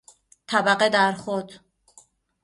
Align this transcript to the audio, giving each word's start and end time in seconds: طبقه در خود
طبقه 0.47 0.89
در 0.89 1.11
خود 1.11 1.53